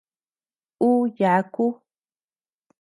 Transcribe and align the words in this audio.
Ú 0.87 0.89
yaku. 1.19 1.65